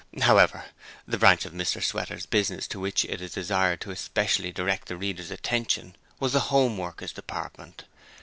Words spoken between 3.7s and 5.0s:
to especially direct the